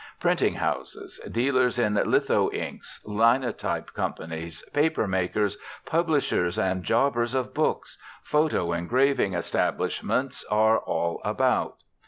[0.19, 7.99] Printing houses, dealers in "litho inks," linotype companies, paper makers, "publishers and jobbers of books,"
[8.23, 11.75] "photo engraving" establishments are all about.